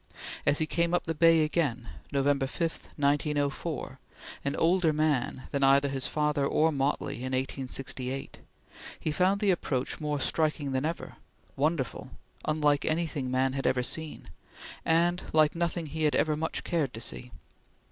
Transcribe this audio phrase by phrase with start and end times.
[0.47, 3.99] As he came up the bay again, November 5, 1904,
[4.43, 8.39] an older man than either his father or Motley in 1868,
[8.99, 11.17] he found the approach more striking than ever
[11.55, 12.09] wonderful
[12.45, 14.31] unlike anything man had ever seen
[14.83, 17.31] and like nothing he had ever much cared to see.